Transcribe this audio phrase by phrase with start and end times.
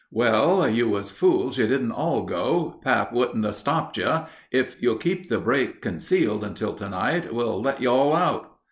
[0.09, 4.21] "Well, you was fools you didn't all go; pap wouldn't 'a' stopped you.
[4.49, 8.51] If you'll keep the break concealed until night we'll let you all out."